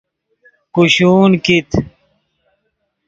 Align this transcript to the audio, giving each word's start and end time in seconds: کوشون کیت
کوشون 0.73 1.31
کیت 1.45 1.69